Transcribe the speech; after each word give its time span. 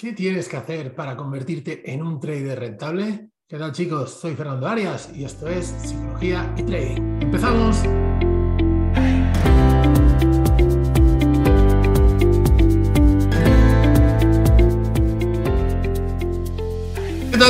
¿Qué 0.00 0.14
tienes 0.14 0.48
que 0.48 0.56
hacer 0.56 0.94
para 0.94 1.14
convertirte 1.14 1.92
en 1.92 2.02
un 2.02 2.18
trader 2.18 2.58
rentable? 2.58 3.32
¿Qué 3.46 3.58
tal 3.58 3.72
chicos? 3.72 4.18
Soy 4.18 4.34
Fernando 4.34 4.66
Arias 4.66 5.10
y 5.14 5.24
esto 5.24 5.46
es 5.46 5.66
Psicología 5.82 6.54
y 6.56 6.62
Trading. 6.62 7.20
¡Empezamos! 7.20 7.82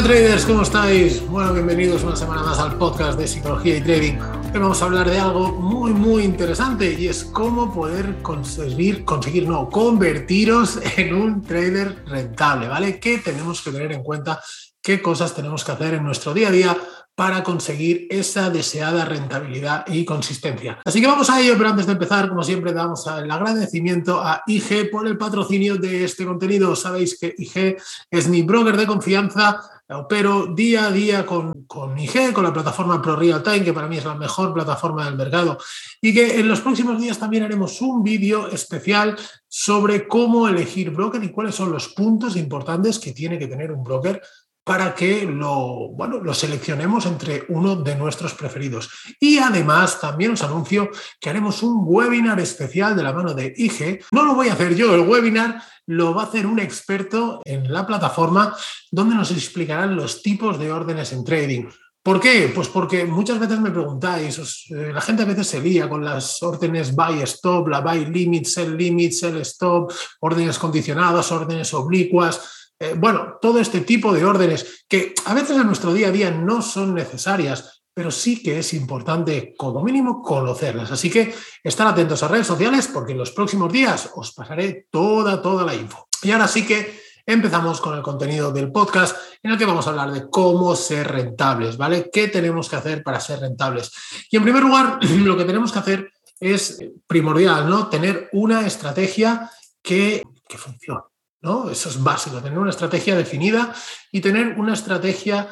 ¿Qué 0.00 0.06
tal 0.06 0.14
traders? 0.14 0.46
¿Cómo 0.46 0.62
estáis? 0.62 1.28
Bueno, 1.28 1.52
bienvenidos 1.52 2.02
una 2.04 2.16
semana 2.16 2.42
más 2.42 2.58
al 2.58 2.78
podcast 2.78 3.18
de 3.18 3.28
Psicología 3.28 3.76
y 3.76 3.82
Trading. 3.82 4.14
Hoy 4.14 4.58
vamos 4.58 4.80
a 4.80 4.86
hablar 4.86 5.10
de 5.10 5.18
algo 5.18 5.52
muy, 5.52 5.92
muy 5.92 6.22
interesante 6.22 6.90
y 6.98 7.08
es 7.08 7.22
cómo 7.22 7.70
poder 7.70 8.22
conseguir, 8.22 9.04
conseguir, 9.04 9.46
no, 9.46 9.68
convertiros 9.68 10.78
en 10.96 11.14
un 11.14 11.42
trader 11.42 12.02
rentable, 12.06 12.68
¿vale? 12.68 12.98
¿Qué 12.98 13.18
tenemos 13.18 13.60
que 13.60 13.72
tener 13.72 13.92
en 13.92 14.02
cuenta? 14.02 14.40
¿Qué 14.80 15.02
cosas 15.02 15.34
tenemos 15.34 15.62
que 15.64 15.72
hacer 15.72 15.92
en 15.92 16.04
nuestro 16.04 16.32
día 16.32 16.48
a 16.48 16.52
día 16.52 16.76
para 17.14 17.42
conseguir 17.42 18.06
esa 18.08 18.48
deseada 18.48 19.04
rentabilidad 19.04 19.84
y 19.88 20.06
consistencia. 20.06 20.78
Así 20.82 21.02
que 21.02 21.06
vamos 21.06 21.28
a 21.28 21.38
ello, 21.38 21.52
pero 21.58 21.68
antes 21.68 21.84
de 21.84 21.92
empezar, 21.92 22.30
como 22.30 22.42
siempre, 22.42 22.72
damos 22.72 23.06
el 23.06 23.30
agradecimiento 23.30 24.22
a 24.22 24.42
IG 24.46 24.90
por 24.90 25.06
el 25.06 25.18
patrocinio 25.18 25.76
de 25.76 26.04
este 26.04 26.24
contenido. 26.24 26.74
Sabéis 26.74 27.18
que 27.18 27.34
IG 27.36 27.76
es 28.10 28.26
mi 28.26 28.40
broker 28.40 28.74
de 28.74 28.86
confianza 28.86 29.60
opero 29.98 30.46
día 30.46 30.86
a 30.86 30.90
día 30.90 31.26
con, 31.26 31.64
con, 31.64 31.98
IG, 31.98 32.32
con 32.32 32.44
la 32.44 32.52
plataforma 32.52 33.02
Pro 33.02 33.16
Real 33.16 33.42
Time, 33.42 33.64
que 33.64 33.72
para 33.72 33.88
mí 33.88 33.98
es 33.98 34.04
la 34.04 34.14
mejor 34.14 34.54
plataforma 34.54 35.04
del 35.04 35.16
mercado, 35.16 35.58
y 36.00 36.14
que 36.14 36.38
en 36.38 36.48
los 36.48 36.60
próximos 36.60 37.00
días 37.00 37.18
también 37.18 37.42
haremos 37.42 37.80
un 37.80 38.02
vídeo 38.02 38.48
especial 38.48 39.16
sobre 39.48 40.06
cómo 40.06 40.48
elegir 40.48 40.90
broker 40.90 41.22
y 41.24 41.30
cuáles 41.30 41.54
son 41.54 41.72
los 41.72 41.88
puntos 41.88 42.36
importantes 42.36 42.98
que 42.98 43.12
tiene 43.12 43.38
que 43.38 43.48
tener 43.48 43.72
un 43.72 43.82
broker 43.82 44.22
para 44.64 44.94
que 44.94 45.24
lo, 45.24 45.88
bueno, 45.90 46.18
lo 46.18 46.34
seleccionemos 46.34 47.06
entre 47.06 47.44
uno 47.48 47.76
de 47.76 47.96
nuestros 47.96 48.34
preferidos. 48.34 48.90
Y 49.18 49.38
además 49.38 50.00
también 50.00 50.32
os 50.32 50.42
anuncio 50.42 50.90
que 51.20 51.30
haremos 51.30 51.62
un 51.62 51.82
webinar 51.84 52.38
especial 52.40 52.94
de 52.94 53.02
la 53.02 53.12
mano 53.12 53.34
de 53.34 53.52
IG. 53.56 54.04
No 54.12 54.24
lo 54.24 54.34
voy 54.34 54.48
a 54.48 54.52
hacer 54.52 54.74
yo, 54.74 54.94
el 54.94 55.08
webinar 55.08 55.62
lo 55.86 56.14
va 56.14 56.22
a 56.22 56.26
hacer 56.26 56.46
un 56.46 56.60
experto 56.60 57.40
en 57.44 57.72
la 57.72 57.86
plataforma 57.86 58.54
donde 58.90 59.16
nos 59.16 59.30
explicarán 59.30 59.96
los 59.96 60.22
tipos 60.22 60.58
de 60.58 60.70
órdenes 60.70 61.12
en 61.12 61.24
trading. 61.24 61.66
¿Por 62.02 62.18
qué? 62.18 62.50
Pues 62.54 62.68
porque 62.68 63.04
muchas 63.04 63.38
veces 63.38 63.60
me 63.60 63.70
preguntáis, 63.70 64.38
eh, 64.70 64.90
la 64.92 65.02
gente 65.02 65.22
a 65.22 65.26
veces 65.26 65.46
se 65.48 65.60
lía 65.60 65.86
con 65.86 66.02
las 66.02 66.42
órdenes 66.42 66.94
buy 66.94 67.20
stop, 67.22 67.68
la 67.68 67.80
buy 67.80 68.06
limit, 68.06 68.46
sell 68.46 68.74
limit, 68.74 69.12
sell 69.12 69.36
stop, 69.42 69.92
órdenes 70.20 70.58
condicionadas, 70.58 71.30
órdenes 71.30 71.74
oblicuas. 71.74 72.59
Eh, 72.82 72.94
bueno, 72.96 73.36
todo 73.42 73.60
este 73.60 73.82
tipo 73.82 74.10
de 74.12 74.24
órdenes 74.24 74.86
que 74.88 75.14
a 75.26 75.34
veces 75.34 75.58
en 75.58 75.66
nuestro 75.66 75.92
día 75.92 76.08
a 76.08 76.12
día 76.12 76.30
no 76.30 76.62
son 76.62 76.94
necesarias, 76.94 77.82
pero 77.92 78.10
sí 78.10 78.42
que 78.42 78.58
es 78.58 78.72
importante, 78.72 79.54
como 79.54 79.82
mínimo, 79.84 80.22
conocerlas. 80.22 80.90
Así 80.90 81.10
que 81.10 81.34
estar 81.62 81.86
atentos 81.86 82.22
a 82.22 82.28
redes 82.28 82.46
sociales 82.46 82.88
porque 82.88 83.12
en 83.12 83.18
los 83.18 83.32
próximos 83.32 83.70
días 83.70 84.10
os 84.14 84.32
pasaré 84.32 84.86
toda, 84.90 85.42
toda 85.42 85.64
la 85.64 85.74
info. 85.74 86.08
Y 86.22 86.30
ahora 86.30 86.48
sí 86.48 86.66
que 86.66 87.02
empezamos 87.26 87.82
con 87.82 87.96
el 87.96 88.02
contenido 88.02 88.50
del 88.50 88.72
podcast 88.72 89.14
en 89.42 89.50
el 89.50 89.58
que 89.58 89.66
vamos 89.66 89.86
a 89.86 89.90
hablar 89.90 90.12
de 90.12 90.30
cómo 90.30 90.74
ser 90.74 91.08
rentables, 91.08 91.76
¿vale? 91.76 92.08
¿Qué 92.10 92.28
tenemos 92.28 92.70
que 92.70 92.76
hacer 92.76 93.02
para 93.02 93.20
ser 93.20 93.40
rentables? 93.40 93.92
Y 94.30 94.38
en 94.38 94.42
primer 94.42 94.62
lugar, 94.62 94.98
lo 95.04 95.36
que 95.36 95.44
tenemos 95.44 95.70
que 95.70 95.78
hacer 95.78 96.12
es 96.40 96.78
primordial, 97.06 97.68
¿no? 97.68 97.88
Tener 97.88 98.30
una 98.32 98.66
estrategia 98.66 99.50
que, 99.82 100.22
que 100.48 100.56
funcione, 100.56 101.02
¿no? 101.42 101.70
Eso 101.70 101.88
es 101.88 102.02
básico, 102.02 102.40
tener 102.40 102.58
una 102.58 102.70
estrategia 102.70 103.16
definida 103.16 103.74
y 104.12 104.20
tener 104.20 104.58
una 104.58 104.74
estrategia 104.74 105.48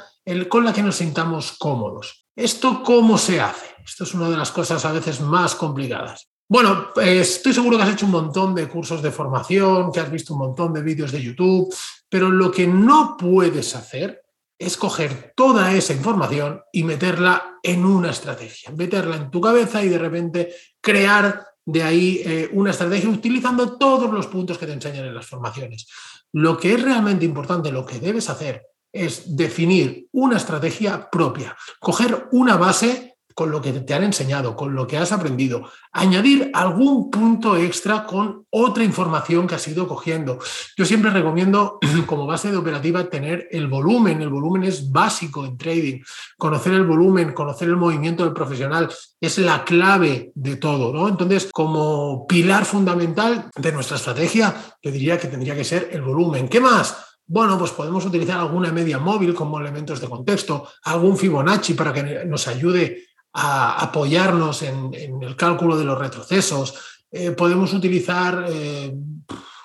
con 0.49 0.65
la 0.65 0.73
que 0.73 0.83
nos 0.83 0.97
sintamos 0.97 1.53
cómodos. 1.59 2.27
¿Esto 2.37 2.83
cómo 2.83 3.17
se 3.17 3.41
hace? 3.41 3.67
Esto 3.85 4.05
es 4.05 4.15
una 4.15 4.29
de 4.29 4.37
las 4.37 4.53
cosas 4.53 4.85
a 4.85 4.93
veces 4.93 5.21
más 5.21 5.55
complicadas. 5.55 6.29
Bueno, 6.51 6.89
pues, 6.95 7.37
estoy 7.37 7.53
seguro 7.53 7.77
que 7.77 7.83
has 7.83 7.93
hecho 7.93 8.07
un 8.07 8.13
montón 8.13 8.55
de 8.55 8.69
cursos 8.69 9.03
de 9.03 9.11
formación, 9.11 9.91
que 9.93 10.01
has 10.01 10.11
visto 10.11 10.35
un 10.35 10.41
montón 10.41 10.73
de 10.73 10.83
vídeos 10.83 11.13
de 11.13 11.23
YouTube, 11.23 11.75
pero 12.09 12.31
lo 12.31 12.51
que 12.51 12.67
no 12.67 13.17
puedes 13.19 13.75
hacer 13.75 14.23
es 14.59 14.77
coger 14.77 15.33
toda 15.37 15.73
esa 15.75 15.93
información 15.93 16.63
y 16.73 16.85
meterla 16.85 17.59
en 17.63 17.85
una 17.85 18.11
estrategia, 18.11 18.71
meterla 18.73 19.17
en 19.17 19.31
tu 19.31 19.41
cabeza 19.41 19.83
y 19.83 19.89
de 19.89 19.99
repente 19.99 20.55
crear 20.81 21.48
de 21.71 21.83
ahí 21.83 22.23
eh, 22.25 22.49
una 22.53 22.71
estrategia 22.71 23.11
utilizando 23.11 23.77
todos 23.77 24.11
los 24.11 24.27
puntos 24.27 24.57
que 24.57 24.65
te 24.65 24.73
enseñan 24.73 25.05
en 25.05 25.15
las 25.15 25.27
formaciones. 25.27 25.87
Lo 26.33 26.57
que 26.57 26.73
es 26.73 26.83
realmente 26.83 27.27
importante, 27.27 27.71
lo 27.71 27.85
que 27.85 28.01
debes 28.01 28.31
hacer 28.31 28.65
es 28.91 29.37
definir 29.37 30.09
una 30.13 30.39
estrategia 30.39 31.11
propia, 31.11 31.55
coger 31.79 32.27
una 32.33 32.57
base 32.57 33.08
con 33.39 33.53
lo 33.53 33.63
que 33.63 33.73
te 33.73 33.95
han 33.95 34.03
enseñado, 34.03 34.57
con 34.57 34.75
lo 34.75 34.85
que 34.85 34.99
has 34.99 35.13
aprendido, 35.13 35.71
añadir 35.93 36.51
algún 36.55 37.09
punto 37.09 37.57
extra 37.57 38.05
con 38.05 38.47
otra 38.51 38.83
información 38.83 39.47
que 39.47 39.55
has 39.55 39.69
ido 39.69 39.87
cogiendo. 39.87 40.41
Yo 40.77 40.85
siempre 40.85 41.13
recomiendo 41.13 41.79
como 42.07 42.27
base 42.27 42.51
de 42.51 42.57
operativa 42.57 43.09
tener 43.09 43.47
el 43.53 43.69
volumen, 43.69 44.21
el 44.23 44.29
volumen 44.29 44.65
es 44.65 44.91
básico 44.91 45.45
en 45.45 45.57
trading, 45.57 46.01
conocer 46.37 46.73
el 46.73 46.85
volumen, 46.85 47.33
conocer 47.33 47.69
el 47.69 47.77
movimiento 47.77 48.25
del 48.25 48.33
profesional 48.33 48.89
es 49.21 49.39
la 49.39 49.65
clave 49.65 50.33
de 50.35 50.57
todo, 50.57 50.93
¿no? 50.93 51.07
Entonces, 51.07 51.49
como 51.53 52.27
pilar 52.27 52.65
fundamental 52.65 53.51
de 53.55 53.71
nuestra 53.71 53.99
estrategia, 53.99 54.53
yo 54.83 54.91
diría 54.91 55.17
que 55.17 55.29
tendría 55.29 55.55
que 55.55 55.63
ser 55.63 55.91
el 55.93 56.03
volumen. 56.03 56.49
¿Qué 56.49 56.59
más? 56.59 57.05
Bueno, 57.25 57.59
pues 57.59 57.73
podemos 57.73 58.07
utilizar 58.07 58.41
alguna 58.41 58.73
media 58.73 58.99
móvil 58.99 59.35
como 59.35 59.61
elementos 59.61 60.01
de 60.01 60.09
contexto, 60.09 60.67
algún 60.83 61.17
Fibonacci 61.17 61.75
para 61.75 61.93
que 61.93 62.25
nos 62.25 62.49
ayude 62.49 63.08
a 63.41 63.81
apoyarnos 63.81 64.63
en, 64.63 64.93
el 64.95 65.37
cálculo 65.37 65.77
de 65.77 65.85
los 65.85 65.97
retrocesos. 65.97 66.75
Eh, 67.11 67.31
podemos 67.31 67.73
utilizar, 67.73 68.47
eh, 68.49 68.93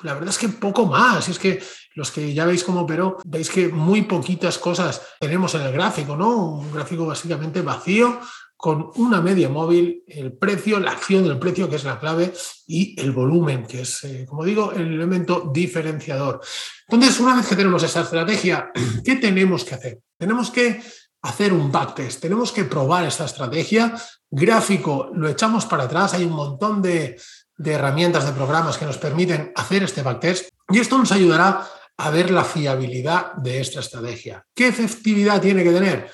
la 0.03 0.13
verdad 0.13 0.29
es 0.29 0.37
que 0.37 0.49
poco 0.49 0.85
más. 0.85 1.27
Es 1.27 1.39
que 1.39 1.59
los 1.95 2.11
que 2.11 2.33
ya 2.33 2.45
veis 2.45 2.63
cómo 2.63 2.85
pero 2.85 3.17
veis 3.25 3.49
que 3.49 3.69
muy 3.69 4.03
poquitas 4.03 4.59
cosas 4.59 5.01
tenemos 5.19 5.55
en 5.55 5.61
el 5.61 5.71
gráfico, 5.71 6.15
¿no? 6.15 6.59
Un 6.59 6.71
gráfico 6.71 7.07
básicamente 7.07 7.61
vacío 7.61 8.19
con 8.55 8.91
una 8.95 9.19
media 9.19 9.49
móvil, 9.49 10.03
el 10.07 10.33
precio, 10.33 10.79
la 10.79 10.91
acción 10.91 11.23
del 11.23 11.37
precio, 11.37 11.69
que 11.69 11.75
es 11.75 11.83
la 11.83 11.99
clave, 11.99 12.31
y 12.65 12.97
el 13.01 13.11
volumen, 13.11 13.65
que 13.65 13.81
es, 13.81 14.03
eh, 14.05 14.25
como 14.25 14.45
digo, 14.45 14.71
el 14.71 14.93
elemento 14.93 15.51
diferenciador. 15.53 16.39
Entonces, 16.87 17.19
una 17.19 17.35
vez 17.35 17.47
que 17.47 17.57
tenemos 17.57 17.83
esa 17.83 18.01
estrategia, 18.01 18.71
¿qué 19.03 19.15
tenemos 19.15 19.65
que 19.65 19.75
hacer? 19.75 19.99
Tenemos 20.17 20.49
que 20.49 20.81
hacer 21.23 21.53
un 21.53 21.71
backtest, 21.71 22.21
tenemos 22.21 22.51
que 22.51 22.65
probar 22.65 23.05
esta 23.05 23.25
estrategia. 23.25 23.95
Gráfico, 24.29 25.09
lo 25.13 25.29
echamos 25.29 25.65
para 25.65 25.85
atrás, 25.85 26.13
hay 26.13 26.25
un 26.25 26.33
montón 26.33 26.81
de, 26.81 27.19
herramientas, 27.63 28.25
de 28.25 28.33
programas 28.33 28.77
que 28.77 28.85
nos 28.85 28.97
permiten 28.97 29.51
hacer 29.55 29.83
este 29.83 30.01
backtest, 30.01 30.49
y 30.69 30.79
esto 30.79 30.97
nos 30.97 31.11
ayudará 31.11 31.65
a 31.97 32.09
ver 32.09 32.29
la 32.29 32.43
fiabilidad 32.43 33.33
de 33.35 33.61
esta 33.61 33.79
estrategia. 33.79 34.45
¿Qué 34.53 34.67
efectividad 34.67 35.41
tiene 35.41 35.63
que 35.63 35.71
tener? 35.71 36.11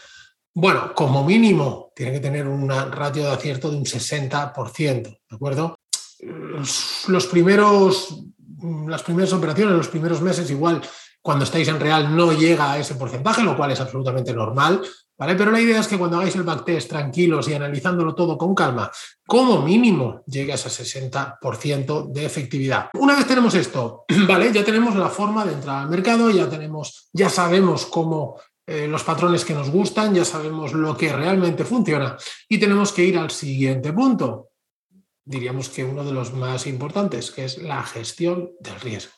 Bueno, 0.53 0.93
como 0.93 1.23
mínimo 1.23 1.91
tiene 1.95 2.11
que 2.11 2.19
tener 2.19 2.47
un 2.47 2.69
ratio 2.69 3.23
de 3.23 3.31
acierto 3.31 3.71
de 3.71 3.77
un 3.77 3.85
60%, 3.85 5.03
¿de 5.03 5.35
acuerdo? 5.35 5.79
Los 7.07 7.25
primeros, 7.27 8.25
las 8.87 9.01
primeras 9.01 9.33
operaciones, 9.33 9.75
los 9.75 9.87
primeros 9.87 10.21
meses, 10.21 10.51
igual 10.51 10.81
cuando 11.29 11.45
estáis 11.45 11.67
en 11.67 11.79
real 11.79 12.15
no 12.15 12.33
llega 12.33 12.71
a 12.71 12.79
ese 12.79 12.95
porcentaje, 12.95 13.43
lo 13.43 13.55
cual 13.55 13.69
es 13.69 13.79
absolutamente 13.79 14.33
normal, 14.33 14.81
¿vale? 15.15 15.35
Pero 15.35 15.51
la 15.51 15.61
idea 15.61 15.79
es 15.79 15.87
que 15.87 15.95
cuando 15.95 16.17
hagáis 16.17 16.35
el 16.35 16.41
backtest 16.41 16.89
tranquilos 16.89 17.47
y 17.47 17.53
analizándolo 17.53 18.15
todo 18.15 18.35
con 18.35 18.55
calma, 18.55 18.89
como 19.27 19.61
mínimo 19.61 20.23
llegue 20.25 20.53
a 20.53 20.55
ese 20.55 20.69
60% 20.69 22.11
de 22.11 22.25
efectividad. 22.25 22.89
Una 22.95 23.15
vez 23.15 23.27
tenemos 23.27 23.53
esto, 23.53 24.05
¿vale? 24.27 24.51
Ya 24.51 24.63
tenemos 24.63 24.95
la 24.95 25.07
forma 25.07 25.45
de 25.45 25.53
entrar 25.53 25.83
al 25.83 25.89
mercado, 25.91 26.31
ya 26.31 26.49
tenemos, 26.49 27.09
ya 27.13 27.29
sabemos 27.29 27.85
cómo 27.85 28.41
eh, 28.65 28.87
los 28.87 29.03
patrones 29.03 29.45
que 29.45 29.53
nos 29.53 29.69
gustan, 29.69 30.15
ya 30.15 30.25
sabemos 30.25 30.73
lo 30.73 30.97
que 30.97 31.13
realmente 31.13 31.63
funciona 31.63 32.17
y 32.47 32.57
tenemos 32.57 32.91
que 32.91 33.03
ir 33.05 33.19
al 33.19 33.29
siguiente 33.29 33.93
punto. 33.93 34.49
Diríamos 35.23 35.69
que 35.69 35.83
uno 35.83 36.03
de 36.03 36.11
los 36.11 36.33
más 36.33 36.65
importantes, 36.65 37.29
que 37.29 37.45
es 37.45 37.59
la 37.59 37.83
gestión 37.83 38.49
del 38.59 38.79
riesgo. 38.79 39.13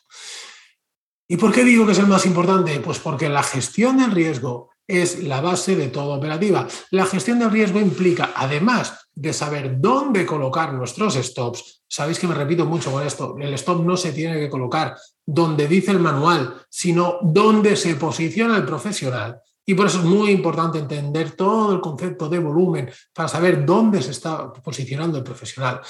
¿Y 1.28 1.36
por 1.36 1.52
qué 1.52 1.64
digo 1.64 1.86
que 1.86 1.92
es 1.92 1.98
el 1.98 2.06
más 2.06 2.26
importante? 2.26 2.80
Pues 2.80 2.98
porque 2.98 3.28
la 3.28 3.42
gestión 3.42 3.98
del 3.98 4.10
riesgo 4.10 4.70
es 4.86 5.22
la 5.22 5.40
base 5.40 5.76
de 5.76 5.88
toda 5.88 6.16
operativa. 6.16 6.66
La 6.90 7.06
gestión 7.06 7.38
del 7.38 7.50
riesgo 7.50 7.80
implica, 7.80 8.32
además 8.34 9.08
de 9.14 9.32
saber 9.32 9.80
dónde 9.80 10.26
colocar 10.26 10.72
nuestros 10.74 11.14
stops, 11.14 11.82
sabéis 11.88 12.18
que 12.18 12.26
me 12.26 12.34
repito 12.34 12.66
mucho 12.66 12.90
con 12.90 13.06
esto, 13.06 13.36
el 13.38 13.54
stop 13.54 13.84
no 13.84 13.96
se 13.96 14.12
tiene 14.12 14.38
que 14.38 14.50
colocar 14.50 14.96
donde 15.24 15.68
dice 15.68 15.92
el 15.92 16.00
manual, 16.00 16.54
sino 16.68 17.18
donde 17.22 17.76
se 17.76 17.94
posiciona 17.96 18.56
el 18.56 18.64
profesional. 18.64 19.40
Y 19.64 19.74
por 19.74 19.86
eso 19.86 19.98
es 19.98 20.04
muy 20.04 20.30
importante 20.30 20.78
entender 20.78 21.32
todo 21.32 21.72
el 21.72 21.80
concepto 21.80 22.28
de 22.28 22.40
volumen 22.40 22.90
para 23.14 23.28
saber 23.28 23.64
dónde 23.64 24.02
se 24.02 24.10
está 24.10 24.52
posicionando 24.52 25.18
el 25.18 25.24
profesional. 25.24 25.80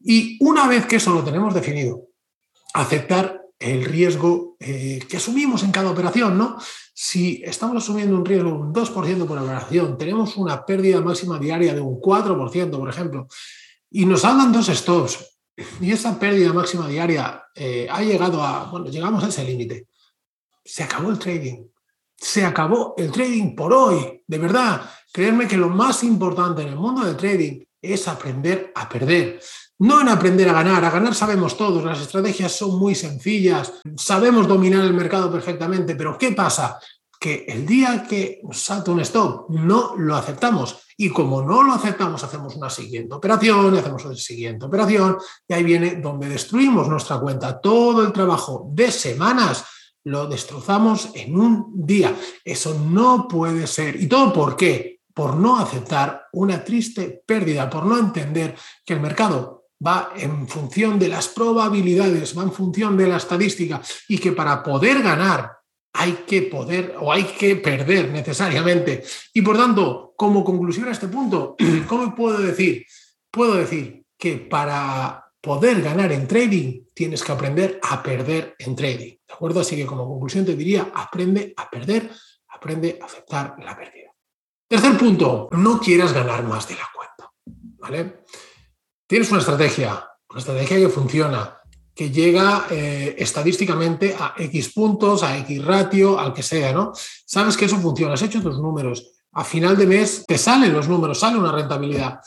Y 0.00 0.38
una 0.44 0.68
vez 0.68 0.86
que 0.86 0.96
eso 0.96 1.12
lo 1.12 1.24
tenemos 1.24 1.52
definido, 1.52 2.02
aceptar 2.74 3.35
el 3.58 3.84
riesgo 3.84 4.56
eh, 4.60 5.00
que 5.08 5.16
asumimos 5.16 5.62
en 5.62 5.72
cada 5.72 5.90
operación, 5.90 6.36
¿no? 6.36 6.58
Si 6.94 7.42
estamos 7.44 7.82
asumiendo 7.82 8.16
un 8.16 8.24
riesgo 8.24 8.50
de 8.50 8.56
un 8.56 8.74
2% 8.74 9.26
por 9.26 9.38
operación, 9.38 9.96
tenemos 9.98 10.36
una 10.36 10.64
pérdida 10.64 11.00
máxima 11.00 11.38
diaria 11.38 11.74
de 11.74 11.80
un 11.80 12.00
4%, 12.00 12.70
por 12.78 12.88
ejemplo, 12.88 13.28
y 13.90 14.04
nos 14.04 14.24
hablan 14.24 14.52
dos 14.52 14.66
stops, 14.66 15.36
y 15.80 15.92
esa 15.92 16.18
pérdida 16.18 16.52
máxima 16.52 16.86
diaria 16.86 17.44
eh, 17.54 17.86
ha 17.90 18.02
llegado 18.02 18.42
a, 18.42 18.64
bueno, 18.70 18.86
llegamos 18.86 19.24
a 19.24 19.28
ese 19.28 19.44
límite. 19.44 19.88
Se 20.64 20.82
acabó 20.82 21.10
el 21.10 21.18
trading. 21.18 21.66
Se 22.14 22.44
acabó 22.44 22.94
el 22.98 23.10
trading 23.10 23.54
por 23.54 23.72
hoy. 23.72 24.22
De 24.26 24.38
verdad, 24.38 24.90
creerme 25.12 25.48
que 25.48 25.56
lo 25.56 25.68
más 25.68 26.04
importante 26.04 26.62
en 26.62 26.68
el 26.68 26.76
mundo 26.76 27.04
del 27.04 27.16
trading 27.16 27.64
es 27.80 28.06
aprender 28.08 28.72
a 28.74 28.88
perder. 28.88 29.40
No 29.78 30.00
en 30.00 30.08
aprender 30.08 30.48
a 30.48 30.54
ganar, 30.54 30.82
a 30.84 30.90
ganar 30.90 31.14
sabemos 31.14 31.56
todos, 31.56 31.84
las 31.84 32.00
estrategias 32.00 32.52
son 32.52 32.78
muy 32.78 32.94
sencillas, 32.94 33.74
sabemos 33.96 34.48
dominar 34.48 34.82
el 34.84 34.94
mercado 34.94 35.30
perfectamente, 35.30 35.94
pero 35.94 36.16
¿qué 36.16 36.32
pasa? 36.32 36.78
Que 37.20 37.44
el 37.46 37.66
día 37.66 38.06
que 38.08 38.40
salta 38.52 38.90
un 38.90 39.00
stop 39.00 39.50
no 39.50 39.94
lo 39.96 40.16
aceptamos 40.16 40.78
y 40.96 41.10
como 41.10 41.42
no 41.42 41.62
lo 41.62 41.74
aceptamos 41.74 42.24
hacemos 42.24 42.56
una 42.56 42.70
siguiente 42.70 43.14
operación 43.14 43.74
y 43.74 43.78
hacemos 43.78 44.02
una 44.06 44.16
siguiente 44.16 44.64
operación 44.64 45.18
y 45.46 45.52
ahí 45.52 45.62
viene 45.62 45.96
donde 45.96 46.28
destruimos 46.28 46.88
nuestra 46.88 47.18
cuenta. 47.20 47.60
Todo 47.60 48.02
el 48.02 48.12
trabajo 48.12 48.70
de 48.72 48.90
semanas 48.90 49.64
lo 50.04 50.26
destrozamos 50.26 51.10
en 51.14 51.38
un 51.38 51.86
día. 51.86 52.14
Eso 52.44 52.78
no 52.78 53.28
puede 53.28 53.66
ser. 53.66 54.00
¿Y 54.00 54.06
todo 54.06 54.32
por 54.32 54.56
qué? 54.56 55.00
Por 55.12 55.36
no 55.36 55.58
aceptar 55.58 56.28
una 56.32 56.62
triste 56.64 57.22
pérdida, 57.26 57.68
por 57.68 57.84
no 57.84 57.98
entender 57.98 58.56
que 58.84 58.94
el 58.94 59.00
mercado 59.00 59.55
va 59.84 60.12
en 60.16 60.48
función 60.48 60.98
de 60.98 61.08
las 61.08 61.28
probabilidades, 61.28 62.36
va 62.36 62.42
en 62.42 62.52
función 62.52 62.96
de 62.96 63.08
la 63.08 63.16
estadística 63.16 63.80
y 64.08 64.18
que 64.18 64.32
para 64.32 64.62
poder 64.62 65.02
ganar 65.02 65.56
hay 65.92 66.12
que 66.26 66.42
poder 66.42 66.94
o 67.00 67.12
hay 67.12 67.24
que 67.24 67.56
perder 67.56 68.10
necesariamente. 68.10 69.02
Y 69.32 69.42
por 69.42 69.56
tanto, 69.56 70.14
como 70.16 70.44
conclusión 70.44 70.88
a 70.88 70.92
este 70.92 71.08
punto, 71.08 71.56
¿cómo 71.88 72.14
puedo 72.14 72.38
decir? 72.38 72.84
Puedo 73.30 73.54
decir 73.54 74.04
que 74.18 74.36
para 74.36 75.24
poder 75.40 75.82
ganar 75.82 76.12
en 76.12 76.26
trading 76.26 76.86
tienes 76.92 77.22
que 77.22 77.32
aprender 77.32 77.80
a 77.82 78.02
perder 78.02 78.54
en 78.58 78.74
trading. 78.74 79.16
¿De 79.26 79.34
acuerdo? 79.34 79.60
Así 79.60 79.76
que 79.76 79.86
como 79.86 80.06
conclusión 80.06 80.44
te 80.44 80.56
diría, 80.56 80.90
aprende 80.94 81.54
a 81.56 81.70
perder, 81.70 82.10
aprende 82.48 82.98
a 83.00 83.04
aceptar 83.04 83.56
la 83.62 83.76
pérdida. 83.76 84.10
Tercer 84.68 84.98
punto, 84.98 85.48
no 85.52 85.78
quieras 85.78 86.12
ganar 86.12 86.42
más 86.42 86.66
de 86.68 86.74
la 86.74 86.88
cuenta. 86.92 87.32
¿Vale? 87.78 88.24
Tienes 89.06 89.30
una 89.30 89.40
estrategia, 89.40 90.04
una 90.30 90.40
estrategia 90.40 90.78
que 90.78 90.88
funciona, 90.88 91.58
que 91.94 92.10
llega 92.10 92.66
eh, 92.70 93.14
estadísticamente 93.18 94.16
a 94.18 94.34
X 94.36 94.72
puntos, 94.74 95.22
a 95.22 95.38
X 95.38 95.64
ratio, 95.64 96.18
al 96.18 96.34
que 96.34 96.42
sea, 96.42 96.72
¿no? 96.72 96.92
Sabes 96.94 97.56
que 97.56 97.66
eso 97.66 97.78
funciona, 97.78 98.14
has 98.14 98.22
hecho 98.22 98.42
tus 98.42 98.58
números. 98.58 99.12
A 99.32 99.44
final 99.44 99.76
de 99.76 99.86
mes 99.86 100.24
te 100.26 100.36
salen 100.36 100.72
los 100.72 100.88
números, 100.88 101.20
sale 101.20 101.38
una 101.38 101.52
rentabilidad. 101.52 102.20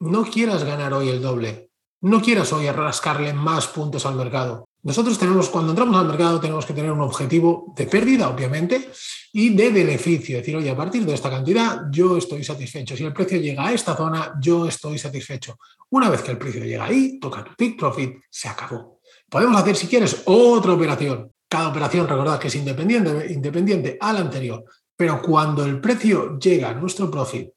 No 0.00 0.24
quieras 0.24 0.64
ganar 0.64 0.94
hoy 0.94 1.10
el 1.10 1.20
doble. 1.20 1.70
No 2.00 2.20
quieras 2.22 2.52
hoy 2.52 2.68
rascarle 2.70 3.34
más 3.34 3.68
puntos 3.68 4.06
al 4.06 4.16
mercado. 4.16 4.68
Nosotros 4.84 5.16
tenemos, 5.16 5.48
cuando 5.48 5.70
entramos 5.70 5.96
al 5.96 6.08
mercado, 6.08 6.40
tenemos 6.40 6.66
que 6.66 6.72
tener 6.72 6.90
un 6.90 7.00
objetivo 7.00 7.72
de 7.76 7.86
pérdida, 7.86 8.28
obviamente, 8.28 8.90
y 9.32 9.50
de 9.50 9.70
beneficio. 9.70 10.36
Es 10.36 10.42
decir, 10.42 10.56
oye, 10.56 10.70
a 10.70 10.76
partir 10.76 11.06
de 11.06 11.14
esta 11.14 11.30
cantidad 11.30 11.82
yo 11.90 12.16
estoy 12.16 12.42
satisfecho. 12.42 12.96
Si 12.96 13.04
el 13.04 13.12
precio 13.12 13.38
llega 13.38 13.66
a 13.66 13.72
esta 13.72 13.94
zona, 13.94 14.34
yo 14.40 14.66
estoy 14.66 14.98
satisfecho. 14.98 15.56
Una 15.90 16.10
vez 16.10 16.22
que 16.22 16.32
el 16.32 16.38
precio 16.38 16.64
llega 16.64 16.84
ahí, 16.84 17.20
toca 17.20 17.44
tu 17.44 17.54
pick 17.54 17.78
profit, 17.78 18.16
se 18.28 18.48
acabó. 18.48 18.98
Podemos 19.30 19.56
hacer, 19.60 19.76
si 19.76 19.86
quieres, 19.86 20.22
otra 20.24 20.72
operación. 20.72 21.30
Cada 21.48 21.68
operación, 21.68 22.08
recordad 22.08 22.40
que 22.40 22.48
es 22.48 22.54
independiente, 22.56 23.32
independiente 23.32 23.98
a 24.00 24.12
la 24.12 24.20
anterior. 24.20 24.64
Pero 24.96 25.22
cuando 25.22 25.64
el 25.64 25.80
precio 25.80 26.38
llega 26.40 26.70
a 26.70 26.74
nuestro 26.74 27.08
profit, 27.08 27.50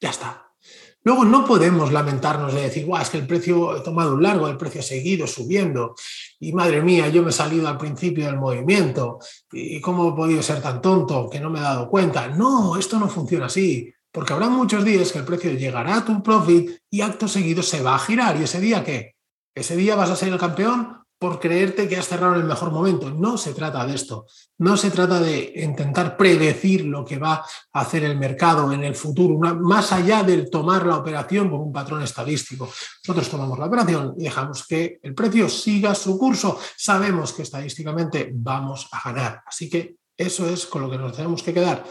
ya 0.00 0.10
está. 0.10 0.51
Luego 1.04 1.24
no 1.24 1.44
podemos 1.44 1.90
lamentarnos 1.90 2.54
de 2.54 2.62
decir, 2.62 2.86
Guau, 2.86 3.02
es 3.02 3.10
que 3.10 3.18
el 3.18 3.26
precio 3.26 3.70
ha 3.70 3.82
tomado 3.82 4.14
un 4.14 4.22
largo, 4.22 4.46
el 4.46 4.56
precio 4.56 4.80
ha 4.80 4.84
seguido 4.84 5.26
subiendo 5.26 5.94
y 6.38 6.52
madre 6.52 6.80
mía, 6.80 7.08
yo 7.08 7.22
me 7.22 7.30
he 7.30 7.32
salido 7.32 7.66
al 7.66 7.78
principio 7.78 8.26
del 8.26 8.36
movimiento 8.36 9.18
y 9.50 9.80
cómo 9.80 10.10
he 10.10 10.16
podido 10.16 10.42
ser 10.42 10.62
tan 10.62 10.80
tonto 10.80 11.28
que 11.28 11.40
no 11.40 11.50
me 11.50 11.58
he 11.58 11.62
dado 11.62 11.88
cuenta. 11.88 12.28
No, 12.28 12.76
esto 12.76 12.98
no 13.00 13.08
funciona 13.08 13.46
así, 13.46 13.92
porque 14.12 14.32
habrá 14.32 14.48
muchos 14.48 14.84
días 14.84 15.10
que 15.10 15.18
el 15.18 15.24
precio 15.24 15.52
llegará 15.52 15.96
a 15.96 16.04
tu 16.04 16.22
profit 16.22 16.70
y 16.88 17.00
acto 17.00 17.26
seguido 17.26 17.62
se 17.62 17.82
va 17.82 17.96
a 17.96 17.98
girar. 17.98 18.40
¿Y 18.40 18.44
ese 18.44 18.60
día 18.60 18.84
qué? 18.84 19.16
¿Ese 19.54 19.76
día 19.76 19.96
vas 19.96 20.10
a 20.10 20.16
ser 20.16 20.32
el 20.32 20.38
campeón? 20.38 21.01
Por 21.22 21.38
creerte 21.38 21.88
que 21.88 21.96
has 21.96 22.08
cerrado 22.08 22.34
en 22.34 22.40
el 22.40 22.48
mejor 22.48 22.72
momento. 22.72 23.08
No 23.08 23.38
se 23.38 23.54
trata 23.54 23.86
de 23.86 23.94
esto. 23.94 24.26
No 24.58 24.76
se 24.76 24.90
trata 24.90 25.20
de 25.20 25.52
intentar 25.54 26.16
predecir 26.16 26.84
lo 26.84 27.04
que 27.04 27.16
va 27.16 27.34
a 27.72 27.80
hacer 27.80 28.02
el 28.02 28.18
mercado 28.18 28.72
en 28.72 28.82
el 28.82 28.96
futuro, 28.96 29.38
más 29.38 29.92
allá 29.92 30.24
del 30.24 30.50
tomar 30.50 30.84
la 30.84 30.96
operación 30.96 31.48
por 31.48 31.60
un 31.60 31.72
patrón 31.72 32.02
estadístico. 32.02 32.68
Nosotros 33.06 33.28
tomamos 33.28 33.56
la 33.56 33.66
operación 33.66 34.14
y 34.18 34.24
dejamos 34.24 34.66
que 34.66 34.98
el 35.00 35.14
precio 35.14 35.48
siga 35.48 35.94
su 35.94 36.18
curso. 36.18 36.58
Sabemos 36.76 37.32
que 37.32 37.42
estadísticamente 37.42 38.32
vamos 38.34 38.88
a 38.90 39.12
ganar. 39.12 39.44
Así 39.46 39.70
que 39.70 39.98
eso 40.16 40.48
es 40.48 40.66
con 40.66 40.82
lo 40.82 40.90
que 40.90 40.98
nos 40.98 41.14
tenemos 41.14 41.40
que 41.44 41.54
quedar. 41.54 41.84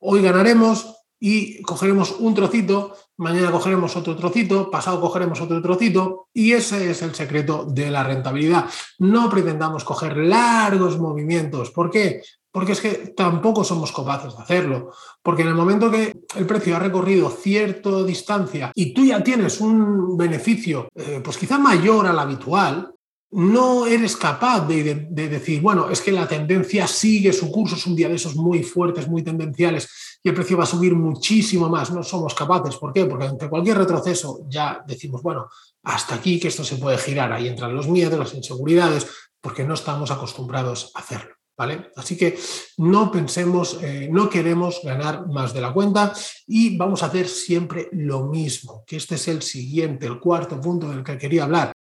Hoy 0.00 0.20
ganaremos, 0.20 0.96
y 1.18 1.62
cogeremos 1.62 2.14
un 2.18 2.34
trocito, 2.34 2.94
mañana 3.18 3.50
cogeremos 3.50 3.96
otro 3.96 4.16
trocito, 4.16 4.70
pasado 4.70 5.00
cogeremos 5.00 5.40
otro 5.40 5.60
trocito 5.62 6.28
y 6.32 6.52
ese 6.52 6.90
es 6.90 7.02
el 7.02 7.14
secreto 7.14 7.64
de 7.64 7.90
la 7.90 8.02
rentabilidad. 8.02 8.66
No 8.98 9.30
pretendamos 9.30 9.84
coger 9.84 10.16
largos 10.16 10.98
movimientos. 10.98 11.70
¿Por 11.70 11.90
qué? 11.90 12.22
Porque 12.50 12.72
es 12.72 12.80
que 12.80 13.12
tampoco 13.16 13.64
somos 13.64 13.92
capaces 13.92 14.36
de 14.36 14.42
hacerlo. 14.42 14.90
Porque 15.22 15.42
en 15.42 15.48
el 15.48 15.54
momento 15.54 15.90
que 15.90 16.14
el 16.36 16.46
precio 16.46 16.76
ha 16.76 16.80
recorrido 16.80 17.30
cierta 17.30 18.02
distancia 18.02 18.72
y 18.74 18.94
tú 18.94 19.04
ya 19.04 19.22
tienes 19.22 19.60
un 19.60 20.16
beneficio, 20.16 20.88
eh, 20.94 21.20
pues 21.22 21.36
quizá 21.36 21.58
mayor 21.58 22.06
al 22.06 22.18
habitual, 22.18 22.95
no 23.32 23.86
eres 23.86 24.16
capaz 24.16 24.66
de, 24.68 25.08
decir, 25.10 25.60
bueno, 25.60 25.90
es 25.90 26.00
que 26.00 26.12
la 26.12 26.28
tendencia 26.28 26.86
sigue 26.86 27.32
su 27.32 27.50
curso, 27.50 27.74
es 27.74 27.86
un 27.86 27.96
día 27.96 28.08
de 28.08 28.14
esos 28.14 28.36
muy 28.36 28.62
fuertes, 28.62 29.08
muy 29.08 29.22
tendenciales, 29.22 30.18
y 30.22 30.28
el 30.28 30.34
precio 30.34 30.56
va 30.56 30.64
a 30.64 30.66
subir 30.66 30.94
muchísimo 30.94 31.68
más. 31.68 31.90
No 31.90 32.02
somos 32.02 32.34
capaces. 32.34 32.76
¿Por 32.76 32.92
qué? 32.92 33.04
Porque 33.04 33.26
ante 33.26 33.48
cualquier 33.48 33.78
retroceso 33.78 34.46
ya 34.48 34.82
decimos, 34.86 35.22
bueno, 35.22 35.48
hasta 35.82 36.14
aquí 36.14 36.38
que 36.38 36.48
esto 36.48 36.64
se 36.64 36.76
puede 36.76 36.98
girar. 36.98 37.32
Ahí 37.32 37.48
entran 37.48 37.74
los 37.74 37.88
miedos, 37.88 38.18
las 38.18 38.34
inseguridades, 38.34 39.06
porque 39.40 39.64
no 39.64 39.74
estamos 39.74 40.10
acostumbrados 40.10 40.92
a 40.94 41.00
hacerlo. 41.00 41.34
¿Vale? 41.58 41.90
Así 41.96 42.18
que 42.18 42.38
no 42.76 43.10
pensemos, 43.10 43.78
eh, 43.80 44.10
no 44.12 44.28
queremos 44.28 44.80
ganar 44.84 45.26
más 45.26 45.54
de 45.54 45.62
la 45.62 45.72
cuenta 45.72 46.12
y 46.46 46.76
vamos 46.76 47.02
a 47.02 47.06
hacer 47.06 47.28
siempre 47.28 47.88
lo 47.92 48.26
mismo, 48.26 48.84
que 48.86 48.96
este 48.96 49.14
es 49.14 49.26
el 49.28 49.40
siguiente, 49.40 50.04
el 50.04 50.20
cuarto 50.20 50.60
punto 50.60 50.90
del 50.90 51.02
que 51.02 51.16
quería 51.16 51.44
hablar 51.44 51.72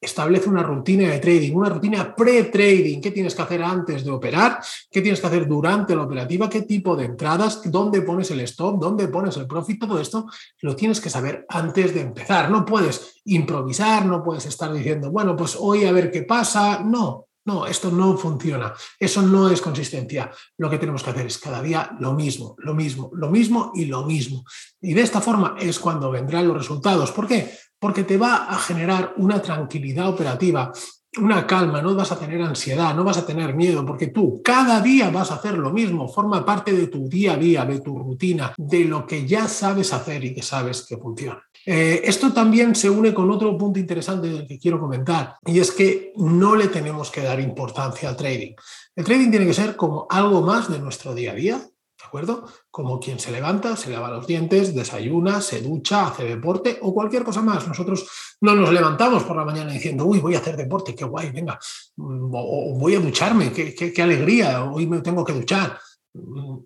establece 0.00 0.48
una 0.48 0.62
rutina 0.62 1.10
de 1.10 1.18
trading, 1.18 1.54
una 1.54 1.68
rutina 1.68 2.14
pre-trading. 2.14 3.00
¿Qué 3.00 3.10
tienes 3.10 3.34
que 3.34 3.42
hacer 3.42 3.62
antes 3.62 4.04
de 4.04 4.10
operar? 4.10 4.60
¿Qué 4.90 5.00
tienes 5.00 5.20
que 5.20 5.26
hacer 5.26 5.48
durante 5.48 5.96
la 5.96 6.02
operativa? 6.02 6.48
¿Qué 6.48 6.62
tipo 6.62 6.96
de 6.96 7.06
entradas? 7.06 7.62
¿Dónde 7.64 8.02
pones 8.02 8.30
el 8.30 8.40
stop? 8.40 8.78
¿Dónde 8.80 9.08
pones 9.08 9.36
el 9.36 9.46
profit? 9.46 9.80
Todo 9.80 9.98
esto 9.98 10.26
lo 10.60 10.76
tienes 10.76 11.00
que 11.00 11.10
saber 11.10 11.46
antes 11.48 11.94
de 11.94 12.02
empezar. 12.02 12.50
No 12.50 12.64
puedes 12.64 13.20
improvisar, 13.24 14.04
no 14.06 14.22
puedes 14.22 14.46
estar 14.46 14.72
diciendo, 14.72 15.10
bueno, 15.10 15.34
pues 15.34 15.56
hoy 15.58 15.84
a 15.84 15.92
ver 15.92 16.10
qué 16.10 16.22
pasa. 16.22 16.80
No, 16.84 17.26
no, 17.46 17.64
esto 17.64 17.90
no 17.90 18.16
funciona. 18.18 18.74
Eso 18.98 19.22
no 19.22 19.48
es 19.48 19.60
consistencia. 19.62 20.30
Lo 20.58 20.68
que 20.68 20.78
tenemos 20.78 21.02
que 21.02 21.10
hacer 21.10 21.26
es 21.26 21.38
cada 21.38 21.62
día 21.62 21.96
lo 22.00 22.12
mismo, 22.12 22.56
lo 22.58 22.74
mismo, 22.74 23.10
lo 23.14 23.30
mismo 23.30 23.72
y 23.74 23.86
lo 23.86 24.04
mismo. 24.04 24.44
Y 24.80 24.94
de 24.94 25.02
esta 25.02 25.20
forma 25.20 25.54
es 25.58 25.78
cuando 25.78 26.10
vendrán 26.10 26.48
los 26.48 26.56
resultados. 26.56 27.12
¿Por 27.12 27.28
qué? 27.28 27.50
Porque 27.86 28.02
te 28.02 28.18
va 28.18 28.48
a 28.50 28.58
generar 28.58 29.14
una 29.18 29.40
tranquilidad 29.40 30.08
operativa, 30.08 30.72
una 31.18 31.46
calma, 31.46 31.80
no 31.80 31.94
vas 31.94 32.10
a 32.10 32.18
tener 32.18 32.42
ansiedad, 32.42 32.96
no 32.96 33.04
vas 33.04 33.18
a 33.18 33.24
tener 33.24 33.54
miedo, 33.54 33.86
porque 33.86 34.08
tú 34.08 34.42
cada 34.42 34.80
día 34.80 35.08
vas 35.10 35.30
a 35.30 35.36
hacer 35.36 35.56
lo 35.56 35.70
mismo, 35.70 36.08
forma 36.08 36.44
parte 36.44 36.72
de 36.72 36.88
tu 36.88 37.08
día 37.08 37.34
a 37.34 37.36
día, 37.36 37.64
de 37.64 37.78
tu 37.78 37.96
rutina, 37.96 38.52
de 38.58 38.86
lo 38.86 39.06
que 39.06 39.24
ya 39.24 39.46
sabes 39.46 39.92
hacer 39.92 40.24
y 40.24 40.34
que 40.34 40.42
sabes 40.42 40.84
que 40.84 40.96
funciona. 40.96 41.40
Eh, 41.64 42.00
esto 42.02 42.32
también 42.32 42.74
se 42.74 42.90
une 42.90 43.14
con 43.14 43.30
otro 43.30 43.56
punto 43.56 43.78
interesante 43.78 44.26
del 44.30 44.48
que 44.48 44.58
quiero 44.58 44.80
comentar, 44.80 45.36
y 45.46 45.60
es 45.60 45.70
que 45.70 46.12
no 46.16 46.56
le 46.56 46.66
tenemos 46.66 47.12
que 47.12 47.22
dar 47.22 47.38
importancia 47.38 48.08
al 48.08 48.16
trading. 48.16 48.54
El 48.96 49.04
trading 49.04 49.30
tiene 49.30 49.46
que 49.46 49.54
ser 49.54 49.76
como 49.76 50.08
algo 50.10 50.42
más 50.42 50.68
de 50.68 50.80
nuestro 50.80 51.14
día 51.14 51.30
a 51.30 51.34
día, 51.36 51.62
¿de 52.06 52.08
acuerdo? 52.08 52.46
Como 52.70 53.00
quien 53.00 53.18
se 53.18 53.32
levanta, 53.32 53.76
se 53.76 53.90
lava 53.90 54.08
los 54.08 54.28
dientes, 54.28 54.74
desayuna, 54.74 55.40
se 55.40 55.60
ducha, 55.60 56.06
hace 56.06 56.24
deporte 56.24 56.78
o 56.80 56.94
cualquier 56.94 57.24
cosa 57.24 57.42
más. 57.42 57.66
Nosotros 57.66 58.06
no 58.40 58.54
nos 58.54 58.72
levantamos 58.72 59.24
por 59.24 59.36
la 59.36 59.44
mañana 59.44 59.72
diciendo, 59.72 60.04
uy, 60.04 60.20
voy 60.20 60.36
a 60.36 60.38
hacer 60.38 60.56
deporte, 60.56 60.94
qué 60.94 61.04
guay, 61.04 61.32
venga, 61.32 61.58
mm, 61.96 62.30
o 62.32 62.78
voy 62.78 62.94
a 62.94 63.00
ducharme, 63.00 63.52
qué, 63.52 63.74
qué, 63.74 64.02
alegría, 64.02 64.64
hoy 64.64 64.86
me 64.86 65.00
tengo 65.00 65.24
que 65.24 65.32
duchar. 65.32 65.78
Mm, 66.14 66.58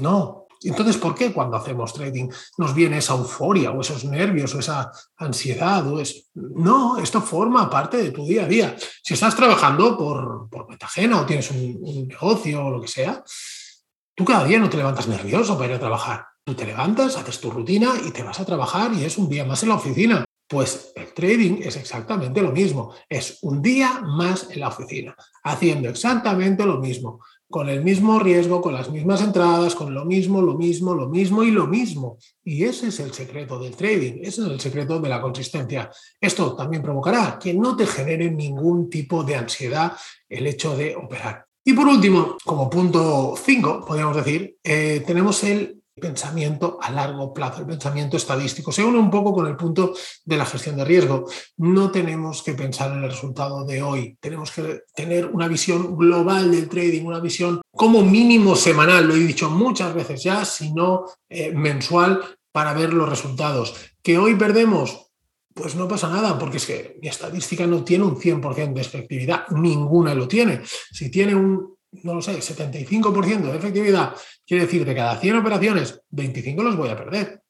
no, 0.00 0.46
Entonces, 0.64 0.96
¿por 0.98 1.14
qué 1.14 1.32
cuando 1.32 1.56
hacemos 1.56 1.92
trading 1.92 2.28
nos 2.58 2.74
viene 2.74 2.98
esa 2.98 3.14
euforia 3.14 3.72
o 3.72 3.80
esos 3.80 4.04
nervios 4.04 4.54
o 4.54 4.60
esa 4.60 4.92
ansiedad? 5.16 5.84
O 5.90 5.98
es... 5.98 6.30
No, 6.34 6.98
esto 6.98 7.20
forma 7.22 7.68
parte 7.68 7.96
de 7.96 8.10
tu 8.10 8.24
día 8.26 8.44
a 8.44 8.46
día. 8.48 8.76
Si 9.02 9.14
estás 9.14 9.34
trabajando 9.34 9.96
por, 9.98 10.48
por 10.50 10.68
ajena 10.80 11.20
o 11.20 11.26
tienes 11.26 11.50
un 11.50 12.06
negocio 12.06 12.66
o 12.66 12.70
lo 12.70 12.80
que 12.80 12.88
sea, 12.88 13.24
tú 14.22 14.26
cada 14.26 14.44
día 14.44 14.60
no 14.60 14.70
te 14.70 14.76
levantas 14.76 15.08
nervioso 15.08 15.58
para 15.58 15.70
ir 15.70 15.74
a 15.74 15.80
trabajar. 15.80 16.26
Tú 16.44 16.54
te 16.54 16.64
levantas, 16.64 17.16
haces 17.16 17.40
tu 17.40 17.50
rutina 17.50 17.92
y 18.06 18.12
te 18.12 18.22
vas 18.22 18.38
a 18.38 18.44
trabajar 18.44 18.92
y 18.94 19.02
es 19.02 19.18
un 19.18 19.28
día 19.28 19.44
más 19.44 19.64
en 19.64 19.70
la 19.70 19.74
oficina. 19.74 20.24
Pues 20.48 20.92
el 20.94 21.12
trading 21.12 21.60
es 21.60 21.76
exactamente 21.76 22.40
lo 22.40 22.52
mismo. 22.52 22.94
Es 23.08 23.38
un 23.42 23.60
día 23.60 24.00
más 24.00 24.48
en 24.52 24.60
la 24.60 24.68
oficina, 24.68 25.16
haciendo 25.42 25.88
exactamente 25.88 26.64
lo 26.64 26.78
mismo, 26.78 27.18
con 27.50 27.68
el 27.68 27.82
mismo 27.82 28.20
riesgo, 28.20 28.60
con 28.60 28.74
las 28.74 28.92
mismas 28.92 29.22
entradas, 29.22 29.74
con 29.74 29.92
lo 29.92 30.04
mismo, 30.04 30.40
lo 30.40 30.56
mismo, 30.56 30.94
lo 30.94 31.08
mismo 31.08 31.42
y 31.42 31.50
lo 31.50 31.66
mismo. 31.66 32.18
Y 32.44 32.62
ese 32.62 32.88
es 32.88 33.00
el 33.00 33.12
secreto 33.12 33.58
del 33.58 33.74
trading, 33.74 34.20
ese 34.20 34.42
es 34.42 34.48
el 34.48 34.60
secreto 34.60 35.00
de 35.00 35.08
la 35.08 35.20
consistencia. 35.20 35.90
Esto 36.20 36.54
también 36.54 36.80
provocará 36.80 37.40
que 37.42 37.54
no 37.54 37.74
te 37.74 37.86
genere 37.86 38.30
ningún 38.30 38.88
tipo 38.88 39.24
de 39.24 39.34
ansiedad 39.34 39.94
el 40.28 40.46
hecho 40.46 40.76
de 40.76 40.94
operar. 40.94 41.46
Y 41.64 41.74
por 41.74 41.86
último, 41.86 42.36
como 42.44 42.68
punto 42.68 43.34
5, 43.36 43.84
podríamos 43.86 44.16
decir, 44.16 44.56
eh, 44.64 45.02
tenemos 45.06 45.44
el 45.44 45.82
pensamiento 45.94 46.78
a 46.80 46.90
largo 46.90 47.32
plazo, 47.32 47.60
el 47.60 47.66
pensamiento 47.66 48.16
estadístico. 48.16 48.72
Se 48.72 48.82
une 48.82 48.98
un 48.98 49.10
poco 49.10 49.32
con 49.32 49.46
el 49.46 49.56
punto 49.56 49.94
de 50.24 50.36
la 50.36 50.44
gestión 50.44 50.76
de 50.76 50.84
riesgo. 50.84 51.26
No 51.58 51.90
tenemos 51.90 52.42
que 52.42 52.54
pensar 52.54 52.90
en 52.92 53.04
el 53.04 53.10
resultado 53.10 53.64
de 53.64 53.82
hoy, 53.82 54.16
tenemos 54.20 54.50
que 54.50 54.82
tener 54.94 55.26
una 55.26 55.48
visión 55.48 55.96
global 55.96 56.50
del 56.50 56.68
trading, 56.68 57.04
una 57.04 57.20
visión 57.20 57.60
como 57.70 58.02
mínimo 58.02 58.56
semanal, 58.56 59.06
lo 59.06 59.14
he 59.14 59.20
dicho 59.20 59.50
muchas 59.50 59.94
veces 59.94 60.22
ya, 60.22 60.44
sino 60.44 61.04
eh, 61.28 61.52
mensual 61.52 62.20
para 62.50 62.74
ver 62.74 62.92
los 62.92 63.08
resultados. 63.08 63.74
¿Que 64.02 64.18
hoy 64.18 64.34
perdemos? 64.34 65.11
Pues 65.54 65.74
no 65.74 65.86
pasa 65.86 66.08
nada, 66.08 66.38
porque 66.38 66.56
es 66.56 66.66
que 66.66 66.98
mi 67.00 67.08
estadística 67.08 67.66
no 67.66 67.84
tiene 67.84 68.04
un 68.04 68.16
100% 68.16 68.72
de 68.72 68.80
efectividad, 68.80 69.48
ninguna 69.48 70.14
lo 70.14 70.26
tiene. 70.26 70.62
Si 70.64 71.10
tiene 71.10 71.34
un 71.34 71.72
no 71.92 72.14
lo 72.14 72.22
sé, 72.22 72.38
75% 72.38 73.42
de 73.42 73.56
efectividad, 73.56 74.16
quiere 74.46 74.64
decir 74.64 74.84
de 74.84 74.94
cada 74.94 75.16
100 75.18 75.36
operaciones, 75.36 76.00
25 76.10 76.62
los 76.62 76.76
voy 76.76 76.88
a 76.88 76.96
perder. 76.96 77.42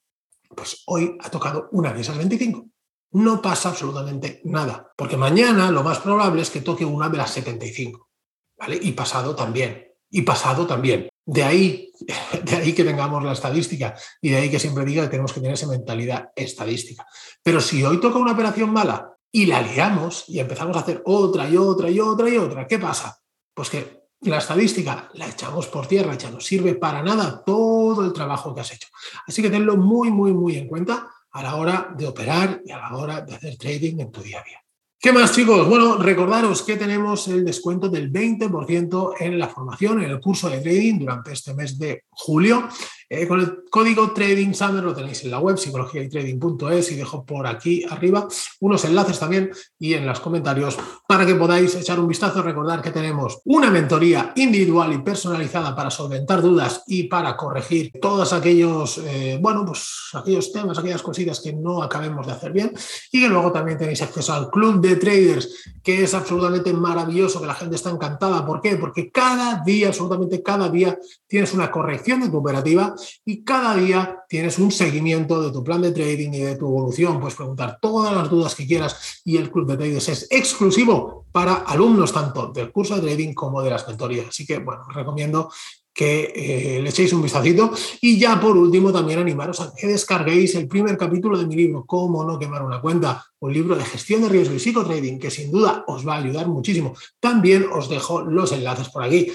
Pues 0.55 0.83
hoy 0.87 1.17
ha 1.21 1.29
tocado 1.29 1.69
una 1.71 1.93
de 1.93 2.01
esas 2.01 2.17
25. 2.17 2.67
No 3.11 3.41
pasa 3.41 3.69
absolutamente 3.69 4.41
nada, 4.43 4.91
porque 4.97 5.17
mañana 5.17 5.71
lo 5.71 5.83
más 5.83 5.99
probable 5.99 6.41
es 6.41 6.49
que 6.49 6.61
toque 6.61 6.83
una 6.83 7.09
de 7.09 7.17
las 7.17 7.31
75. 7.31 8.09
¿vale? 8.57 8.79
Y 8.81 8.91
pasado 8.91 9.35
también. 9.35 9.87
Y 10.09 10.21
pasado 10.23 10.67
también. 10.67 11.07
De 11.25 11.43
ahí, 11.43 11.91
de 12.43 12.55
ahí 12.55 12.73
que 12.73 12.83
tengamos 12.83 13.23
la 13.23 13.33
estadística 13.33 13.95
y 14.21 14.29
de 14.29 14.37
ahí 14.37 14.49
que 14.49 14.59
siempre 14.59 14.85
diga 14.85 15.03
que 15.03 15.09
tenemos 15.09 15.33
que 15.33 15.39
tener 15.39 15.53
esa 15.53 15.67
mentalidad 15.67 16.29
estadística. 16.35 17.05
Pero 17.41 17.61
si 17.61 17.83
hoy 17.83 17.99
toca 17.99 18.19
una 18.19 18.33
operación 18.33 18.71
mala 18.71 19.13
y 19.31 19.45
la 19.45 19.61
liamos 19.61 20.25
y 20.27 20.39
empezamos 20.39 20.75
a 20.77 20.81
hacer 20.81 21.01
otra 21.05 21.49
y 21.49 21.57
otra 21.57 21.89
y 21.89 21.99
otra 21.99 22.29
y 22.29 22.37
otra, 22.37 22.67
¿qué 22.67 22.79
pasa? 22.79 23.19
Pues 23.53 23.69
que 23.69 24.03
la 24.21 24.37
estadística 24.37 25.09
la 25.13 25.27
echamos 25.27 25.67
por 25.67 25.87
tierra, 25.87 26.15
ya 26.15 26.29
no 26.29 26.39
sirve 26.39 26.75
para 26.75 27.03
nada 27.03 27.43
todo 27.45 28.05
el 28.05 28.13
trabajo 28.13 28.53
que 28.53 28.61
has 28.61 28.71
hecho. 28.71 28.87
Así 29.27 29.41
que 29.41 29.49
tenlo 29.49 29.75
muy, 29.75 30.11
muy, 30.11 30.33
muy 30.33 30.57
en 30.57 30.67
cuenta 30.67 31.09
a 31.31 31.43
la 31.43 31.55
hora 31.55 31.93
de 31.97 32.07
operar 32.07 32.61
y 32.63 32.71
a 32.71 32.77
la 32.77 32.95
hora 32.95 33.21
de 33.21 33.35
hacer 33.35 33.57
trading 33.57 33.99
en 33.99 34.11
tu 34.11 34.21
día 34.21 34.39
a 34.39 34.43
día. 34.43 34.62
¿Qué 35.03 35.11
más, 35.11 35.35
chicos? 35.35 35.67
Bueno, 35.67 35.97
recordaros 35.97 36.61
que 36.61 36.77
tenemos 36.77 37.27
el 37.27 37.43
descuento 37.43 37.89
del 37.89 38.09
20% 38.09 39.15
en 39.19 39.37
la 39.37 39.49
formación, 39.49 40.01
en 40.01 40.11
el 40.11 40.21
curso 40.21 40.49
de 40.49 40.61
trading 40.61 40.99
durante 40.99 41.33
este 41.33 41.53
mes 41.53 41.77
de 41.77 42.05
julio. 42.09 42.69
Eh, 43.15 43.27
con 43.27 43.39
el 43.39 43.65
código 43.69 44.11
Trading 44.11 44.55
Summer 44.55 44.83
lo 44.83 44.95
tenéis 44.95 45.23
en 45.23 45.29
la 45.29 45.37
web 45.37 45.55
psicologiaytrading.es 45.55 46.91
y 46.93 46.95
dejo 46.95 47.23
por 47.23 47.45
aquí 47.45 47.85
arriba 47.87 48.27
unos 48.59 48.85
enlaces 48.85 49.19
también 49.19 49.51
y 49.77 49.93
en 49.93 50.07
los 50.07 50.19
comentarios 50.19 50.75
para 51.07 51.23
que 51.23 51.35
podáis 51.35 51.75
echar 51.75 51.99
un 51.99 52.07
vistazo. 52.07 52.41
Recordar 52.41 52.81
que 52.81 52.89
tenemos 52.89 53.39
una 53.45 53.69
mentoría 53.69 54.33
individual 54.35 54.93
y 54.93 54.97
personalizada 54.97 55.75
para 55.75 55.91
solventar 55.91 56.41
dudas 56.41 56.81
y 56.87 57.03
para 57.03 57.37
corregir 57.37 57.91
todos 58.01 58.33
aquellos, 58.33 58.97
eh, 58.97 59.37
bueno, 59.39 59.63
pues 59.63 60.09
aquellos 60.13 60.51
temas, 60.51 60.79
aquellas 60.79 61.03
cositas 61.03 61.39
que 61.39 61.53
no 61.53 61.83
acabemos 61.83 62.25
de 62.25 62.33
hacer 62.33 62.51
bien 62.51 62.73
y 63.11 63.21
que 63.21 63.29
luego 63.29 63.51
también 63.51 63.77
tenéis 63.77 64.01
acceso 64.01 64.33
al 64.33 64.49
club 64.49 64.81
de 64.81 64.95
traders 64.95 65.71
que 65.83 66.03
es 66.03 66.15
absolutamente 66.15 66.73
maravilloso, 66.73 67.39
que 67.39 67.45
la 67.47 67.53
gente 67.53 67.75
está 67.75 67.91
encantada. 67.91 68.43
¿Por 68.43 68.59
qué? 68.59 68.75
Porque 68.77 69.11
cada 69.11 69.61
día, 69.63 69.89
absolutamente 69.89 70.41
cada 70.41 70.67
día, 70.67 70.97
tienes 71.27 71.53
una 71.53 71.69
corrección 71.69 72.21
de 72.21 72.29
tu 72.29 72.37
operativa 72.37 72.95
y 73.25 73.43
cada 73.43 73.75
día 73.75 74.23
tienes 74.27 74.59
un 74.59 74.71
seguimiento 74.71 75.41
de 75.41 75.51
tu 75.51 75.63
plan 75.63 75.81
de 75.81 75.91
trading 75.91 76.33
y 76.33 76.39
de 76.39 76.55
tu 76.55 76.67
evolución. 76.67 77.19
Puedes 77.19 77.35
preguntar 77.35 77.77
todas 77.81 78.13
las 78.13 78.29
dudas 78.29 78.55
que 78.55 78.67
quieras 78.67 79.21
y 79.25 79.37
el 79.37 79.51
Club 79.51 79.67
de 79.67 79.77
Traders 79.77 80.09
es 80.09 80.27
exclusivo 80.29 81.25
para 81.31 81.53
alumnos 81.53 82.11
tanto 82.11 82.47
del 82.47 82.71
curso 82.71 82.95
de 82.95 83.01
trading 83.01 83.33
como 83.33 83.61
de 83.61 83.69
las 83.69 83.87
mentorías. 83.87 84.27
Así 84.27 84.45
que, 84.45 84.59
bueno, 84.59 84.83
os 84.87 84.95
recomiendo 84.95 85.49
que 85.93 86.33
eh, 86.35 86.81
le 86.81 86.89
echéis 86.89 87.13
un 87.13 87.21
vistacito. 87.21 87.71
Y 88.01 88.17
ya 88.17 88.39
por 88.39 88.57
último, 88.57 88.91
también 88.91 89.19
animaros 89.19 89.61
a 89.61 89.73
que 89.75 89.87
descarguéis 89.87 90.55
el 90.55 90.67
primer 90.67 90.97
capítulo 90.97 91.37
de 91.37 91.45
mi 91.45 91.55
libro, 91.55 91.85
Cómo 91.85 92.23
no 92.23 92.39
quemar 92.39 92.63
una 92.63 92.81
cuenta, 92.81 93.23
un 93.39 93.53
libro 93.53 93.75
de 93.75 93.85
gestión 93.85 94.23
de 94.23 94.29
riesgo 94.29 94.55
y 94.55 94.59
psicotrading 94.59 95.19
que 95.19 95.29
sin 95.29 95.51
duda 95.51 95.83
os 95.87 96.07
va 96.07 96.15
a 96.15 96.19
ayudar 96.19 96.47
muchísimo. 96.47 96.95
También 97.19 97.67
os 97.71 97.89
dejo 97.89 98.21
los 98.21 98.51
enlaces 98.51 98.89
por 98.89 99.03
aquí. 99.03 99.31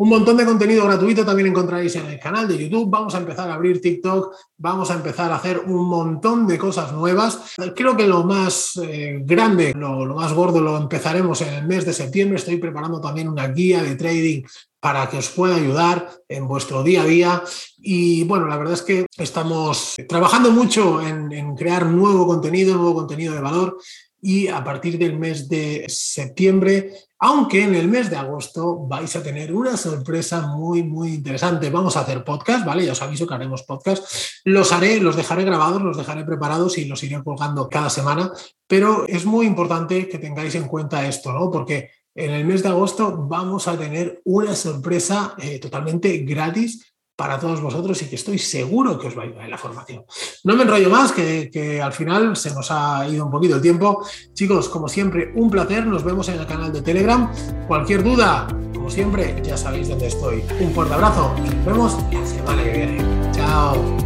Un 0.00 0.08
montón 0.08 0.38
de 0.38 0.46
contenido 0.46 0.86
gratuito 0.86 1.26
también 1.26 1.48
encontraréis 1.48 1.94
en 1.96 2.06
el 2.06 2.18
canal 2.18 2.48
de 2.48 2.56
YouTube. 2.56 2.88
Vamos 2.88 3.14
a 3.14 3.18
empezar 3.18 3.50
a 3.50 3.52
abrir 3.52 3.82
TikTok, 3.82 4.34
vamos 4.56 4.90
a 4.90 4.94
empezar 4.94 5.30
a 5.30 5.36
hacer 5.36 5.58
un 5.58 5.86
montón 5.86 6.46
de 6.46 6.56
cosas 6.56 6.90
nuevas. 6.94 7.52
Creo 7.76 7.94
que 7.94 8.06
lo 8.06 8.24
más 8.24 8.80
eh, 8.82 9.20
grande, 9.22 9.74
lo, 9.76 10.06
más 10.14 10.32
gordo 10.32 10.62
lo 10.62 10.78
empezaremos 10.78 11.42
en 11.42 11.52
el 11.52 11.66
mes 11.66 11.84
de 11.84 11.92
septiembre. 11.92 12.38
Estoy 12.38 12.56
preparando 12.56 12.98
también 12.98 13.28
una 13.28 13.48
guía 13.48 13.82
de 13.82 13.94
trading 13.94 14.42
para 14.80 15.06
que 15.10 15.18
os 15.18 15.28
pueda 15.28 15.56
ayudar 15.56 16.08
en 16.26 16.48
vuestro 16.48 16.82
día 16.82 17.02
a 17.02 17.04
día. 17.04 17.42
Y 17.76 18.24
bueno, 18.24 18.46
la 18.46 18.56
verdad 18.56 18.72
es 18.72 18.82
que 18.82 19.04
estamos 19.18 19.96
trabajando 20.08 20.50
mucho 20.50 21.02
en, 21.02 21.54
crear 21.56 21.84
nuevo 21.84 22.26
contenido, 22.26 22.74
nuevo 22.74 22.94
contenido 22.94 23.34
de 23.34 23.40
valor. 23.42 23.76
Y 24.22 24.48
a 24.48 24.62
partir 24.62 24.98
del 24.98 25.18
mes 25.18 25.48
de 25.48 25.86
septiembre, 25.88 26.92
aunque 27.18 27.64
en 27.64 27.74
el 27.74 27.88
mes 27.88 28.08
de 28.08 28.16
agosto 28.16 28.86
vais 28.86 29.14
a 29.14 29.22
tener 29.22 29.52
una 29.52 29.76
sorpresa 29.76 30.40
muy, 30.46 30.82
muy 30.82 31.14
interesante. 31.14 31.68
Vamos 31.70 31.96
a 31.96 32.00
hacer 32.00 32.24
podcast, 32.24 32.64
¿vale? 32.64 32.84
Ya 32.84 32.92
os 32.92 33.02
aviso 33.02 33.26
que 33.26 33.34
haremos 33.34 33.62
podcast. 33.62 34.04
Los 34.44 34.72
haré, 34.72 35.00
los 35.00 35.16
dejaré 35.16 35.44
grabados, 35.44 35.82
los 35.82 35.96
dejaré 35.96 36.24
preparados 36.24 36.78
y 36.78 36.86
los 36.86 37.02
iré 37.02 37.22
colgando 37.22 37.68
cada 37.68 37.90
semana. 37.90 38.32
Pero 38.66 39.06
es 39.06 39.26
muy 39.26 39.46
importante 39.46 40.08
que 40.08 40.18
tengáis 40.18 40.54
en 40.54 40.66
cuenta 40.66 41.06
esto, 41.06 41.32
¿no? 41.32 41.50
Porque 41.50 41.90
en 42.14 42.30
el 42.30 42.44
mes 42.44 42.62
de 42.62 42.70
agosto 42.70 43.26
vamos 43.28 43.68
a 43.68 43.78
tener 43.78 44.20
una 44.24 44.54
sorpresa 44.54 45.34
eh, 45.38 45.58
totalmente 45.58 46.18
gratis 46.18 46.89
para 47.20 47.38
todos 47.38 47.60
vosotros 47.60 48.00
y 48.00 48.06
que 48.06 48.14
estoy 48.14 48.38
seguro 48.38 48.98
que 48.98 49.08
os 49.08 49.14
va 49.16 49.20
a 49.20 49.24
ayudar 49.26 49.44
en 49.44 49.50
la 49.50 49.58
formación. 49.58 50.06
No 50.44 50.56
me 50.56 50.62
enrollo 50.62 50.88
más, 50.88 51.12
que, 51.12 51.50
que, 51.52 51.82
al 51.82 51.92
final 51.92 52.34
se 52.34 52.54
nos 52.54 52.70
ha 52.70 53.06
ido 53.06 53.26
un 53.26 53.30
poquito 53.30 53.56
el 53.56 53.60
tiempo. 53.60 54.02
Chicos, 54.32 54.70
como 54.70 54.88
siempre, 54.88 55.30
un 55.36 55.50
placer. 55.50 55.84
Nos 55.84 56.02
vemos 56.02 56.30
en 56.30 56.40
el 56.40 56.46
canal 56.46 56.72
de 56.72 56.80
Telegram. 56.80 57.30
Cualquier 57.68 58.02
duda, 58.02 58.48
como 58.72 58.88
siempre, 58.88 59.38
ya 59.44 59.58
sabéis 59.58 59.90
dónde 59.90 60.06
estoy. 60.06 60.42
Un 60.60 60.72
fuerte 60.72 60.94
abrazo 60.94 61.34
y 61.36 61.54
nos 61.54 61.66
vemos 61.66 61.98
la 62.10 62.26
semana 62.26 62.64
que 62.64 62.72
viene. 62.72 63.32
Chao. 63.32 63.99